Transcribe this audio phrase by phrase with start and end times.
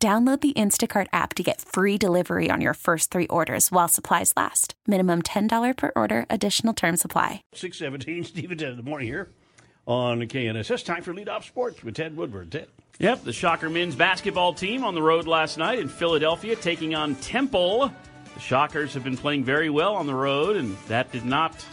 [0.00, 4.32] Download the Instacart app to get free delivery on your first three orders while supplies
[4.36, 4.74] last.
[4.86, 7.42] Minimum $10 per order, additional term supply.
[7.52, 9.28] 617, Steve and Ted in the morning here
[9.88, 10.84] on KNSS.
[10.84, 12.52] Time for Lead Off Sports with Ted Woodward.
[12.52, 12.68] Ted.
[13.00, 17.16] Yep, the Shocker men's basketball team on the road last night in Philadelphia taking on
[17.16, 17.92] Temple.
[18.34, 21.64] The Shockers have been playing very well on the road, and that did not.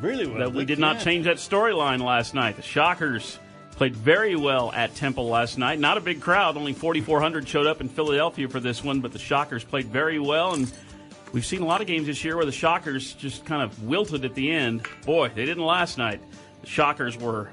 [0.00, 0.38] Really well.
[0.38, 2.54] That we did not change that storyline last night.
[2.54, 3.40] The Shockers
[3.78, 5.78] Played very well at Temple last night.
[5.78, 9.20] Not a big crowd, only 4,400 showed up in Philadelphia for this one, but the
[9.20, 10.54] Shockers played very well.
[10.54, 10.68] And
[11.32, 14.24] we've seen a lot of games this year where the Shockers just kind of wilted
[14.24, 14.84] at the end.
[15.06, 16.20] Boy, they didn't last night.
[16.60, 17.50] The Shockers were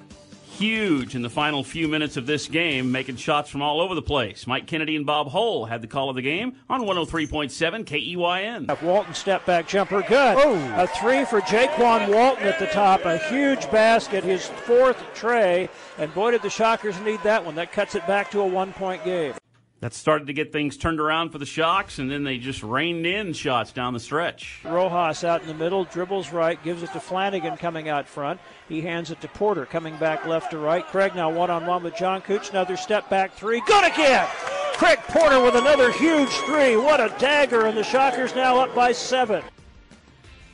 [0.55, 4.01] huge in the final few minutes of this game, making shots from all over the
[4.01, 4.47] place.
[4.47, 8.81] Mike Kennedy and Bob Hull had the call of the game on 103.7 KEYN.
[8.81, 10.37] Walton step back jumper, good.
[10.39, 10.73] Oh.
[10.77, 16.13] A three for Jaykwon Walton at the top, a huge basket, his fourth tray, and
[16.13, 17.55] boy did the Shockers need that one.
[17.55, 19.33] That cuts it back to a one point game
[19.81, 23.05] that started to get things turned around for the Shocks, and then they just rained
[23.05, 24.61] in shots down the stretch.
[24.63, 28.39] Rojas out in the middle, dribbles right, gives it to Flanagan coming out front.
[28.69, 30.85] He hands it to Porter coming back left to right.
[30.85, 32.49] Craig now one on one with John Cooch.
[32.49, 33.61] Another step back three.
[33.67, 34.27] Good again!
[34.73, 36.75] Craig Porter with another huge three.
[36.75, 39.43] What a dagger, and the Shockers now up by seven.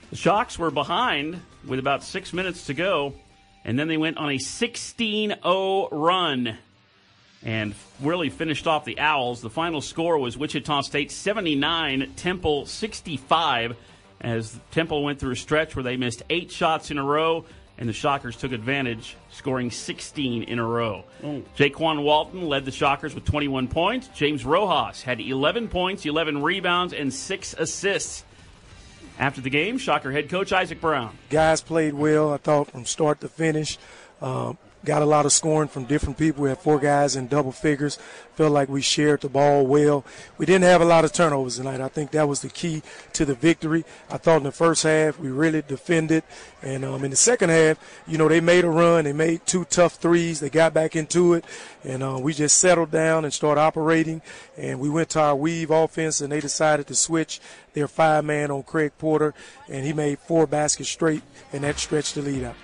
[0.10, 3.14] The Shocks were behind with about six minutes to go,
[3.64, 6.58] and then they went on a 16 0 run
[7.44, 9.42] and really finished off the Owls.
[9.42, 13.76] The final score was Wichita State 79, Temple 65,
[14.20, 17.46] as Temple went through a stretch where they missed eight shots in a row,
[17.78, 21.04] and the Shockers took advantage, scoring 16 in a row.
[21.24, 21.44] Mm.
[21.58, 24.08] Jaykwon Walton led the Shockers with 21 points.
[24.10, 28.24] James Rojas had 11 points, 11 rebounds, and six assists.
[29.18, 31.18] After the game, Shocker head coach Isaac Brown.
[31.30, 33.78] Guys played well, I thought, from start to finish.
[34.22, 34.54] Uh,
[34.84, 36.44] got a lot of scoring from different people.
[36.44, 38.00] We had four guys in double figures.
[38.36, 40.04] Felt like we shared the ball well.
[40.38, 41.82] We didn't have a lot of turnovers tonight.
[41.82, 42.82] I think that was the key
[43.14, 43.86] to the victory.
[44.10, 46.24] I thought in the first half we really defended,
[46.62, 47.78] and um, in the second half,
[48.08, 49.04] you know, they made a run.
[49.04, 50.40] They made two tough threes.
[50.40, 51.46] They got back into it,
[51.84, 54.22] and uh, we just settled down and started operating.
[54.58, 57.40] And we went to our weave offense, and they decided to switch
[57.74, 59.34] their five man on Craig Porter,
[59.70, 61.22] and he made four baskets straight,
[61.54, 62.56] and that stretched the lead out.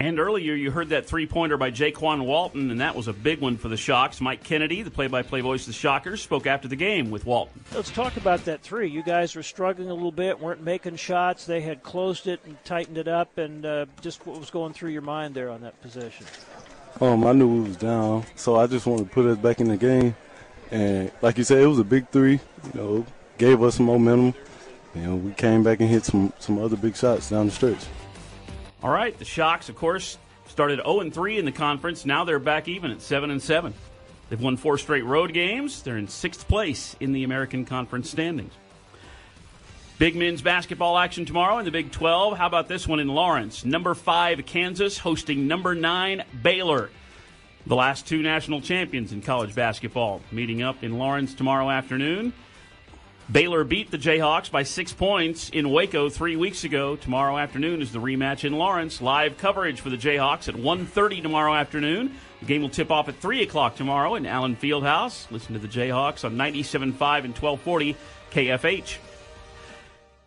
[0.00, 3.40] And earlier, you heard that three pointer by Jaykwon Walton, and that was a big
[3.40, 4.20] one for the Shocks.
[4.20, 7.26] Mike Kennedy, the play by play voice of the Shockers, spoke after the game with
[7.26, 7.64] Walton.
[7.74, 8.88] Let's talk about that three.
[8.88, 11.46] You guys were struggling a little bit, weren't making shots.
[11.46, 14.90] They had closed it and tightened it up, and uh, just what was going through
[14.90, 16.26] your mind there on that possession?
[17.00, 19.68] Um, I knew we was down, so I just wanted to put us back in
[19.68, 20.14] the game.
[20.70, 22.40] And like you said, it was a big three.
[22.72, 23.06] You know,
[23.36, 24.34] gave us some momentum.
[24.94, 27.84] And we came back and hit some some other big shots down the stretch.
[28.82, 32.06] All right, the Shocks, of course, started 0 3 in the conference.
[32.06, 33.74] Now they're back even at 7 and 7.
[34.30, 35.82] They've won four straight road games.
[35.82, 38.52] They're in sixth place in the American Conference standings.
[39.98, 42.38] Big men's basketball action tomorrow in the Big 12.
[42.38, 43.64] How about this one in Lawrence?
[43.64, 46.90] Number five, Kansas, hosting number nine, Baylor.
[47.66, 52.32] The last two national champions in college basketball meeting up in Lawrence tomorrow afternoon.
[53.30, 56.96] Baylor beat the Jayhawks by six points in Waco three weeks ago.
[56.96, 59.02] Tomorrow afternoon is the rematch in Lawrence.
[59.02, 62.14] Live coverage for the Jayhawks at 1.30 tomorrow afternoon.
[62.40, 65.30] The game will tip off at 3 o'clock tomorrow in Allen Fieldhouse.
[65.30, 67.96] Listen to the Jayhawks on 97.5 and 1240
[68.30, 68.96] KFH.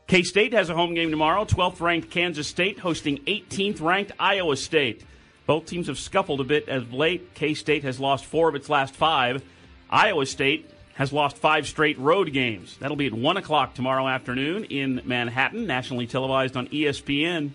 [0.06, 1.44] K State has a home game tomorrow.
[1.44, 5.04] 12th ranked Kansas State hosting 18th ranked Iowa State.
[5.48, 7.34] Both teams have scuffled a bit as of late.
[7.34, 9.44] K State has lost four of its last five.
[9.90, 12.78] Iowa State has lost five straight road games.
[12.80, 17.52] That'll be at 1 o'clock tomorrow afternoon in Manhattan, nationally televised on ESPN.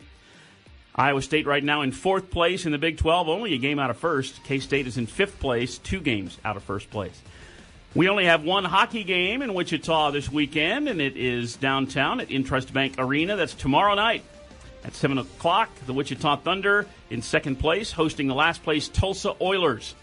[0.94, 3.91] Iowa State right now in fourth place in the Big 12, only a game out
[3.91, 4.43] of first.
[4.44, 7.21] K State is in fifth place, two games out of first place.
[7.94, 12.29] We only have one hockey game in Wichita this weekend, and it is downtown at
[12.29, 13.37] Intrust Bank Arena.
[13.37, 14.25] That's tomorrow night
[14.85, 15.71] at 7 o'clock.
[15.87, 19.94] The Wichita Thunder in second place, hosting the last place Tulsa Oilers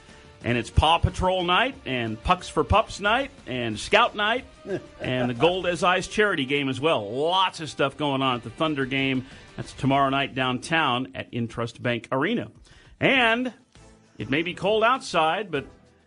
[0.43, 4.45] and it's Paw Patrol night, and Pucks for Pups night, and Scout night,
[4.99, 7.09] and the Gold as Eyes charity game as well.
[7.09, 9.25] Lots of stuff going on at the Thunder game.
[9.55, 12.49] That's tomorrow night downtown at Intrust Bank Arena.
[12.99, 13.53] And
[14.17, 15.65] it may be cold outside, but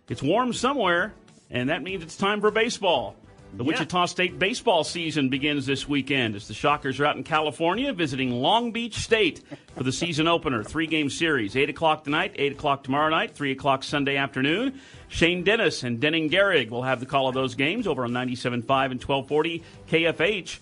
[0.08, 1.12] it's warm somewhere.
[1.50, 3.16] and that means it's time for baseball.
[3.56, 3.68] The Yeah.
[3.68, 8.30] Wichita State baseball season begins this weekend as the Shockers are out in California visiting
[8.30, 9.40] Long Beach State
[9.74, 10.62] for the season opener.
[10.62, 14.78] Three game series, 8 o'clock tonight, 8 o'clock tomorrow night, 3 o'clock Sunday afternoon.
[15.08, 18.90] Shane Dennis and Denning Garrig will have the call of those games over on 97.5
[18.90, 20.58] and 1240 KFH.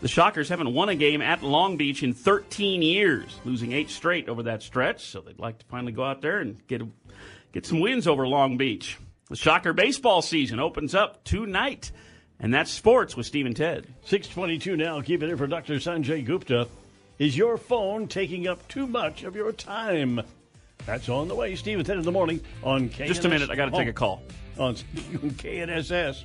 [0.00, 4.28] The Shockers haven't won a game at Long Beach in 13 years, losing eight straight
[4.30, 5.04] over that stretch.
[5.04, 6.82] So they'd like to finally go out there and get
[7.52, 8.96] get some wins over Long Beach.
[9.28, 11.92] The Shocker baseball season opens up tonight,
[12.42, 13.86] and that's sports with Steve and Ted.
[14.04, 15.00] 622 now.
[15.00, 15.74] Keep it in for Dr.
[15.76, 16.68] Sanjay Gupta.
[17.18, 20.20] Is your phone taking up too much of your time?
[20.84, 21.54] That's on the way.
[21.54, 23.06] Steve and Ted in the morning on KNS.
[23.06, 24.22] Just a minute, I got to take a call.
[24.58, 26.24] On KNSS.